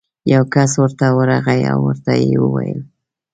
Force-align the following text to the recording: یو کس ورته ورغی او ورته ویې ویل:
یو 0.33 0.43
کس 0.53 0.71
ورته 0.81 1.05
ورغی 1.17 1.61
او 1.71 1.79
ورته 1.87 2.11
ویې 2.21 2.39
ویل: 2.53 2.79